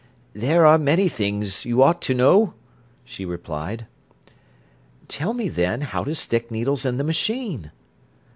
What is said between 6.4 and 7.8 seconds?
needles in the machine."